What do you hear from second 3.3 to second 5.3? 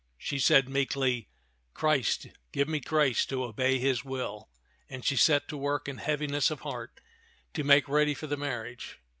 obey his will," and she